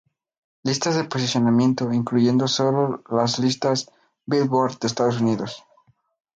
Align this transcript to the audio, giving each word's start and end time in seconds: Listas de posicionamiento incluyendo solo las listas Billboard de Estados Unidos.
Listas 0.63 0.95
de 0.95 1.03
posicionamiento 1.03 1.93
incluyendo 1.93 2.47
solo 2.47 3.03
las 3.07 3.37
listas 3.37 3.91
Billboard 4.25 4.79
de 4.79 4.87
Estados 4.87 5.21
Unidos. 5.21 5.63